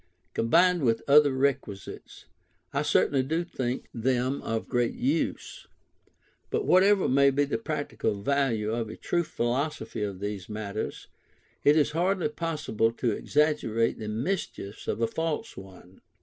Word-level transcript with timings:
Combined 0.33 0.81
with 0.81 1.03
other 1.07 1.31
requisites, 1.31 2.25
I 2.73 2.81
certainly 2.81 3.21
do 3.21 3.43
think 3.43 3.87
them 3.93 4.41
of 4.41 4.67
great 4.67 4.95
use; 4.95 5.67
but 6.49 6.65
whatever 6.65 7.07
may 7.07 7.29
be 7.29 7.43
the 7.45 7.59
practical 7.59 8.19
value 8.19 8.71
of 8.71 8.89
a 8.89 8.95
true 8.97 9.23
philosophy 9.23 10.01
of 10.01 10.19
these 10.19 10.49
matters, 10.49 11.07
it 11.63 11.77
is 11.77 11.91
hardly 11.91 12.29
possible 12.29 12.91
to 12.93 13.11
exaggerate 13.11 13.99
the 13.99 14.07
mischiefs 14.07 14.87
of 14.87 15.01
a 15.01 15.07
false 15.07 15.55
one. 15.55 16.01